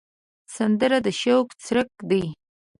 سندره 0.55 0.97
د 1.05 1.07
شوق 1.21 1.47
څرک 1.65 1.89
دی 2.09 2.23